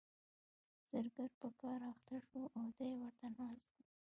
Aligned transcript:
زرګر 0.89 1.29
په 1.39 1.47
کار 1.61 1.79
اخته 1.91 2.17
شو 2.27 2.41
او 2.59 2.65
دی 2.77 2.91
ورته 3.01 3.27
ناست 3.37 3.67
دی. 3.75 3.83